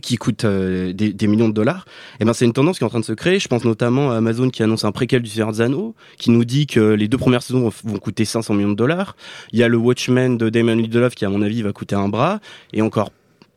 [0.00, 1.84] qui coûte euh, des, des millions de dollars,
[2.20, 3.38] et ben c'est une tendance qui est en train de se créer.
[3.38, 6.44] Je pense notamment à Amazon qui annonce un préquel du Seigneur des Anneaux, qui nous
[6.44, 9.16] dit que les deux premières saisons vont, vont coûter 500 millions de dollars.
[9.52, 12.08] Il y a le Watchmen de Damon Lindelof qui, à mon avis, va coûter un
[12.08, 12.40] bras.
[12.72, 13.10] Et encore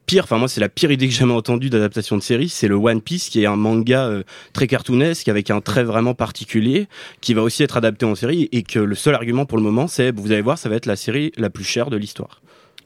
[0.06, 2.68] pire, enfin moi c'est la pire idée que j'ai jamais entendue d'adaptation de série, c'est
[2.68, 6.88] le One Piece qui est un manga euh, très cartoonesque avec un trait vraiment particulier
[7.22, 9.88] qui va aussi être adapté en série et que le seul argument pour le moment
[9.88, 12.42] c'est vous allez voir ça va être la série la plus chère de l'histoire.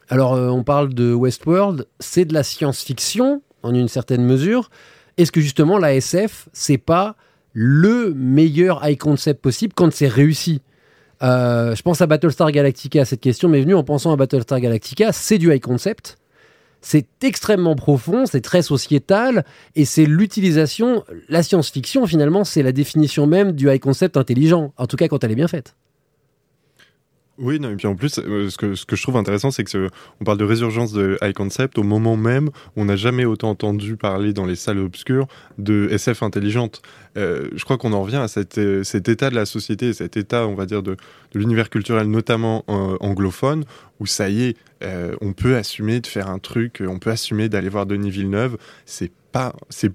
[0.10, 4.72] Alors, euh, on parle de Westworld, c'est de la science-fiction, en une certaine mesure.
[5.18, 7.16] Est-ce que justement, la SF, c'est pas
[7.54, 10.62] le meilleur high concept possible quand c'est réussi?
[11.22, 15.12] Euh, Je pense à Battlestar Galactica, cette question m'est venue en pensant à Battlestar Galactica,
[15.12, 16.18] c'est du high concept.
[16.82, 19.44] C'est extrêmement profond, c'est très sociétal,
[19.76, 24.88] et c'est l'utilisation, la science-fiction finalement, c'est la définition même du high concept intelligent, en
[24.88, 25.76] tout cas quand elle est bien faite.
[27.42, 29.64] Oui, non, et puis en plus, euh, ce, que, ce que je trouve intéressant, c'est
[29.64, 33.24] que ce- on parle de résurgence de high concept au moment même on n'a jamais
[33.24, 36.82] autant entendu parler dans les salles obscures de SF intelligente.
[37.18, 40.48] Euh, je crois qu'on en revient à cet, euh, état de la société, cet état,
[40.48, 40.98] on va dire, de,
[41.34, 43.64] l'univers culturel, notamment euh, anglophone,
[44.00, 47.10] où ça y est, euh, on peut assumer de faire un truc, euh, on peut
[47.12, 48.58] assumer d'aller voir Denis Villeneuve.
[48.86, 49.92] C'est pas, c'est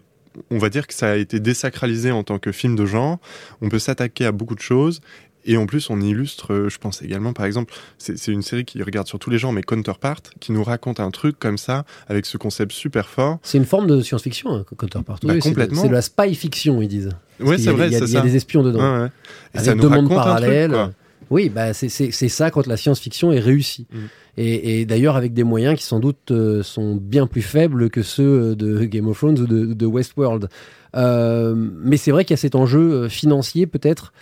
[0.50, 3.18] on va dire que ça a été désacralisé en tant que film de genre.
[3.60, 5.00] On peut s'attaquer à beaucoup de choses.
[5.46, 8.82] Et en plus, on illustre, euh, je pense également, par exemple, c'est une série qui
[8.82, 12.24] regarde sur tous les genres, mais Counterpart, qui nous raconte un truc comme ça, avec
[12.26, 13.38] ce concept super fort.
[13.42, 15.18] C'est une forme de science-fiction, hein, Counterpart.
[15.22, 15.82] Bah, Oui, complètement.
[15.82, 17.10] C'est de la spy fiction, ils disent.
[17.40, 18.20] Y c'est vrai, c'est Il y a ça.
[18.22, 18.78] des espions dedans.
[18.80, 19.08] Ouais, ouais.
[19.54, 20.90] Et Avec ça nous deux mondes raconte un truc, parallèles.
[21.30, 21.88] oui, bah, c'est-
[22.28, 23.86] ça quand la science-fiction est réussie.
[23.92, 23.98] Mm.
[24.36, 28.02] Et, et d'ailleurs, avec des moyens qui sans doute euh, sont bien plus faibles que
[28.02, 30.48] ceux de Game of Thrones ou de, de Westworld.
[30.96, 34.12] Euh, mais c'est vrai qu'il y a cet enjeu euh, financier, peut-être,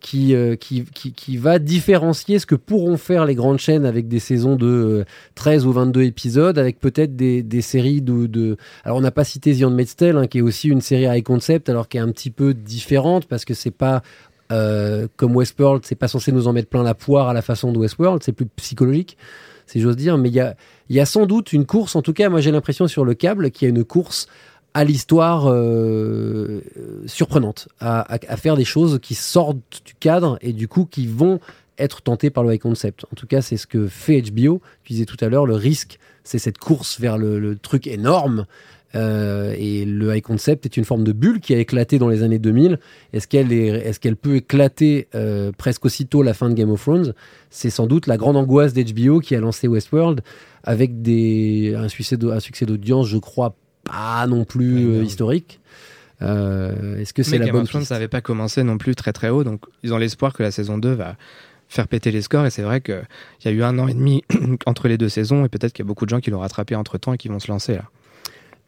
[0.00, 4.08] qui, euh, qui, qui, qui va différencier ce que pourront faire les grandes chaînes avec
[4.08, 8.56] des saisons de euh, 13 ou 22 épisodes, avec peut-être des, des séries de, de...
[8.84, 11.68] Alors, on n'a pas cité The Handmaid's hein, qui est aussi une série high concept,
[11.68, 14.02] alors qui est un petit peu différente, parce que c'est pas...
[14.50, 17.72] euh, comme Westworld, c'est pas censé nous en mettre plein la poire à la façon
[17.72, 19.16] de Westworld, c'est plus psychologique,
[19.66, 20.18] si j'ose dire.
[20.18, 20.56] Mais il y a,
[20.88, 23.50] y a sans doute une course, en tout cas, moi j'ai l'impression sur le câble,
[23.50, 24.26] qu'il y a une course
[24.74, 26.60] à l'histoire euh,
[27.06, 31.40] surprenante, à, faire des choses qui sortent du cadre et du coup qui vont
[31.78, 33.04] être tentées par le high concept.
[33.10, 34.60] En tout cas, c'est ce que fait HBO.
[34.84, 38.46] Tu disais tout à l'heure, le risque, c'est cette course vers le, truc énorme.
[38.96, 42.22] Euh, et le high concept est une forme de bulle qui a éclaté dans les
[42.22, 42.78] années 2000.
[43.12, 46.82] Est-ce qu'elle est, est-ce qu'elle peut éclater euh, presque aussitôt la fin de Game of
[46.82, 47.14] Thrones?
[47.50, 50.22] C'est sans doute la grande angoisse d'HBO qui a lancé Westworld
[50.64, 53.54] avec des, un succès d'audience, je crois,
[53.84, 55.60] pas non plus euh, historique.
[56.22, 59.12] Euh, Est-ce que c'est la Game bonne of Thrones n'avait pas commencé non plus très
[59.12, 61.16] très haut, donc ils ont l'espoir que la saison 2 va
[61.68, 62.46] faire péter les scores.
[62.46, 63.02] Et c'est vrai qu'il
[63.44, 64.22] y a eu un an et demi
[64.66, 66.74] entre les deux saisons, et peut-être qu'il y a beaucoup de gens qui l'ont rattrapé
[66.74, 67.84] entre temps et qui vont se lancer là.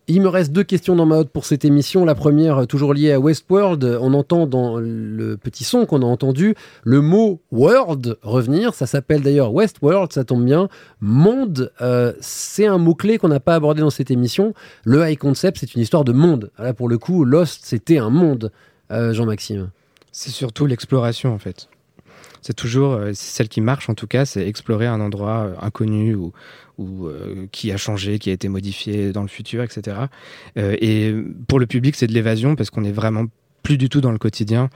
[0.08, 2.04] Il me reste deux questions dans ma hotte pour cette émission.
[2.04, 3.98] La première, toujours liée à Westworld.
[4.00, 8.74] On entend dans le petit son qu'on a entendu le mot world revenir.
[8.74, 10.68] Ça s'appelle d'ailleurs Westworld, ça tombe bien.
[11.00, 14.54] Monde, euh, c'est un mot-clé qu'on n'a pas abordé dans cette émission.
[14.84, 16.50] Le high concept, c'est une histoire de monde.
[16.58, 18.50] Là, pour le coup, Lost, c'était un monde,
[18.90, 19.70] euh, Jean-Maxime.
[20.10, 21.68] C'est surtout l'exploration en fait.
[22.42, 26.14] C'est toujours euh, celle qui marche en tout cas, c'est explorer un endroit euh, inconnu
[26.14, 26.32] ou,
[26.76, 29.96] ou euh, qui a changé, qui a été modifié dans le futur, etc.
[30.58, 31.14] Euh, et
[31.48, 33.26] pour le public, c'est de l'évasion parce qu'on est vraiment
[33.62, 34.70] plus du tout dans le quotidien.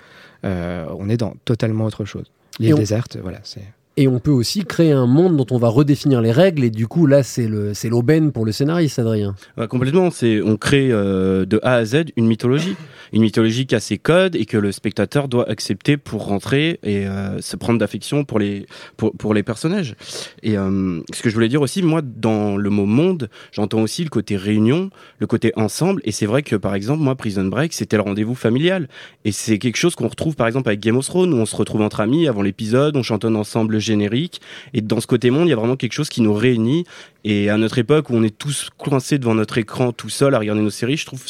[0.44, 2.31] Euh, on est dans totalement autre chose.
[2.61, 3.62] L'île on- déserte, voilà, c'est.
[3.98, 6.64] Et on peut aussi créer un monde dont on va redéfinir les règles.
[6.64, 7.48] Et du coup, là, c'est
[7.88, 9.35] l'aubaine pour le scénariste, Adrien.
[9.56, 10.11] Ouais, complètement.
[10.11, 12.76] C'est on crée euh, de A à Z une mythologie,
[13.14, 17.06] une mythologie qui a ses codes et que le spectateur doit accepter pour rentrer et
[17.06, 18.66] euh, se prendre d'affection pour les
[18.98, 19.96] pour, pour les personnages.
[20.42, 24.04] Et euh, ce que je voulais dire aussi, moi, dans le mot monde, j'entends aussi
[24.04, 26.02] le côté réunion, le côté ensemble.
[26.04, 28.88] Et c'est vrai que par exemple, moi, Prison Break, c'était le rendez-vous familial.
[29.24, 31.56] Et c'est quelque chose qu'on retrouve par exemple avec Game of Thrones où on se
[31.56, 34.40] retrouve entre amis avant l'épisode, on chantonne ensemble le générique.
[34.75, 36.85] Et dans ce côté monde, il y a vraiment quelque chose qui nous réunit.
[37.25, 40.38] Et à notre époque où on est tous coincés devant notre écran tout seul à
[40.38, 41.25] regarder nos séries, je trouve,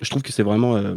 [0.00, 0.94] je trouve que c'est vraiment, euh,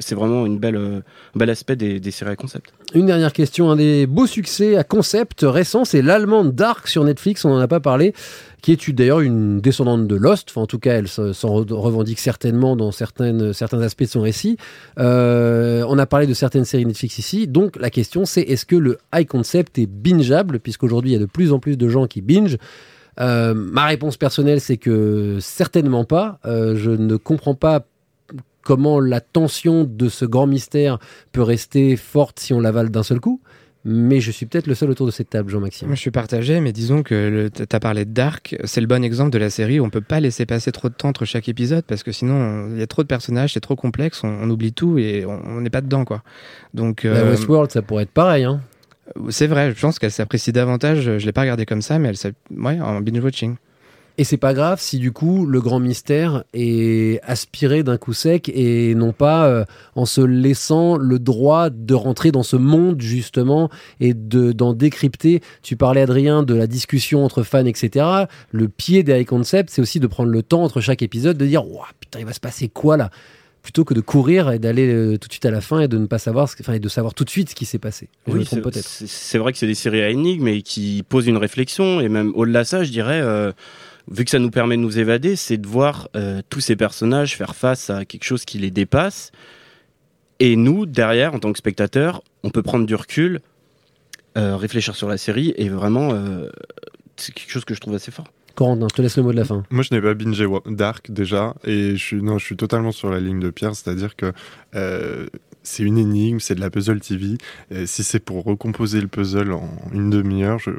[0.00, 2.72] c'est vraiment une belle, euh, un bel aspect des, séries à concept.
[2.94, 7.44] Une dernière question, un des beaux succès à concept récent, c'est l'allemande Dark sur Netflix,
[7.44, 8.12] on n'en a pas parlé,
[8.60, 12.18] qui est d'ailleurs une descendante de Lost, en tout cas elle se- s'en re- revendique
[12.18, 13.52] certainement dans certains
[13.82, 14.56] aspects de son récit.
[14.98, 18.76] Euh, on a parlé de certaines séries Netflix ici, donc la question c'est est-ce que
[18.76, 22.06] le high concept est bingeable, puisqu'aujourd'hui il y a de plus en plus de gens
[22.06, 22.56] qui binge.
[23.20, 27.86] Euh, ma réponse personnelle c'est que certainement pas, je ne comprends pas
[28.64, 30.98] comment la tension de ce grand mystère
[31.32, 33.40] peut rester forte si on l'avale d'un seul coup.
[33.86, 35.88] Mais je suis peut-être le seul autour de cette table, Jean-Maxime.
[35.90, 39.28] Je suis partagé, mais disons que tu as parlé de Dark, c'est le bon exemple
[39.28, 41.84] de la série où on peut pas laisser passer trop de temps entre chaque épisode
[41.84, 44.48] parce que sinon on- il y a trop de personnages, c'est trop complexe, on, on
[44.48, 46.22] oublie tout et on n'est pas dedans quoi.
[46.72, 48.44] Donc La euh, Westworld, ça pourrait être pareil.
[48.44, 48.62] Hein.
[49.28, 51.18] c'est vrai, je pense qu'elle s'apprécie davantage.
[51.18, 53.56] Je l'ai pas regardé comme ça, mais elle ouais, en binge watching.
[54.16, 58.48] Et c'est pas grave si du coup le grand mystère est aspiré d'un coup sec
[58.48, 59.64] et non pas euh,
[59.96, 65.40] en se laissant le droit de rentrer dans ce monde justement et de d'en décrypter.
[65.62, 68.06] Tu parlais Adrien de la discussion entre fans etc.
[68.52, 71.46] Le pied des high concept c'est aussi de prendre le temps entre chaque épisode de
[71.46, 73.10] dire Ouah, putain il va se passer quoi là?
[73.64, 75.96] Plutôt que de courir et d'aller euh, tout de suite à la fin et de
[75.96, 78.10] ne pas savoir ce, enfin, et de savoir tout de suite ce qui s'est passé.
[78.26, 78.86] Je Oui, c'est peut-être.
[78.86, 82.30] c'est vrai que c'est des séries à énigmes et qui posent une réflexion et même
[82.34, 83.22] au-delà de ça, je dirais.
[83.22, 83.52] euh,
[84.10, 87.36] Vu que ça nous permet de nous évader, c'est de voir euh, tous ces personnages
[87.36, 89.32] faire face à quelque chose qui les dépasse.
[90.40, 93.40] Et nous, derrière, en tant que spectateurs, on peut prendre du recul,
[94.36, 96.50] euh, réfléchir sur la série et vraiment, euh,
[97.16, 98.26] c'est quelque chose que je trouve assez fort.
[98.54, 99.64] Corentin, je te laisse le mot de la fin.
[99.70, 103.10] Moi, je n'ai pas bingé Dark déjà, et je suis non, je suis totalement sur
[103.10, 104.32] la ligne de Pierre, c'est-à-dire que
[104.74, 105.26] euh,
[105.62, 107.38] c'est une énigme, c'est de la puzzle TV.
[107.70, 110.70] Et si c'est pour recomposer le puzzle en une demi-heure, je,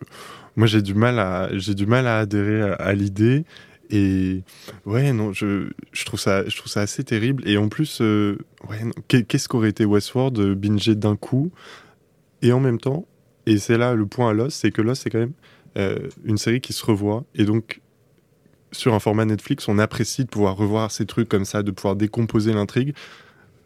[0.56, 3.46] moi j'ai du mal à, j'ai du mal à adhérer à, l'idée.
[3.92, 4.42] Et
[4.86, 7.48] ouais, non, je, je trouve ça, je trouve ça assez terrible.
[7.48, 8.38] Et en plus, euh,
[8.68, 11.52] ouais, qu'est-ce qu'aurait été Westworld de binger d'un coup
[12.42, 13.08] et en même temps,
[13.46, 15.34] et c'est là le point à Lost, c'est que Lost c'est quand même
[15.78, 17.82] euh, une série qui se revoit et donc
[18.72, 21.96] sur un format Netflix, on apprécie de pouvoir revoir ces trucs comme ça, de pouvoir
[21.96, 22.94] décomposer l'intrigue.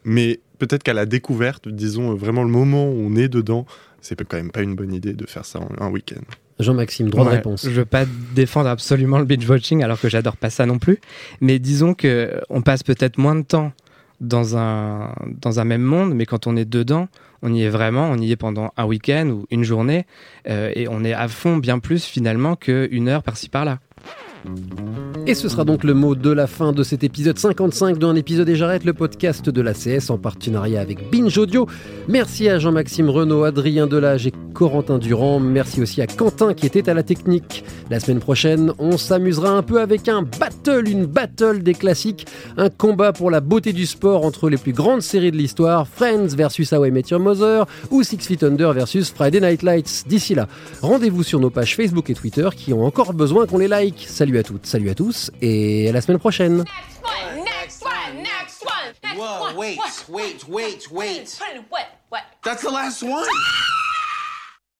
[0.04, 3.66] Mais peut-être qu'à la découverte, disons euh, vraiment le moment où on est dedans,
[4.00, 6.22] c'est quand même pas une bonne idée de faire ça en un week-end.
[6.62, 7.64] Jean-Maxime, droit de réponse.
[7.64, 10.98] Je veux pas défendre absolument le binge watching alors que j'adore pas ça non plus,
[11.40, 13.72] mais disons que on passe peut-être moins de temps
[14.20, 17.08] dans un dans un même monde, mais quand on est dedans,
[17.42, 20.06] on y est vraiment, on y est pendant un week-end ou une journée,
[20.48, 23.78] euh, et on est à fond bien plus finalement qu'une heure par-ci par-là.
[25.26, 28.48] Et ce sera donc le mot de la fin de cet épisode 55 d'un épisode
[28.48, 31.66] et j'arrête le podcast de la CS en partenariat avec Binge Audio.
[32.08, 35.38] Merci à Jean-Maxime Renaud, Adrien Delage et Corentin Durand.
[35.38, 37.64] Merci aussi à Quentin qui était à la technique.
[37.90, 42.26] La semaine prochaine, on s'amusera un peu avec un battle, une battle des classiques,
[42.56, 46.34] un combat pour la beauté du sport entre les plus grandes séries de l'histoire, Friends
[46.34, 50.04] versus How I Met Your Mother ou Six Feet Under versus Friday Night Lights.
[50.08, 50.48] D'ici là,
[50.80, 54.06] rendez-vous sur nos pages Facebook et Twitter qui ont encore besoin qu'on les like.
[54.08, 56.58] Salut à toutes, salut à tous et à la semaine prochaine.
[56.58, 59.56] Next one, next one, next Whoa, one.
[59.56, 61.38] wait, what, wait, wait, wait.
[61.68, 61.86] What?
[62.08, 62.22] What?
[62.42, 63.24] That's the last one?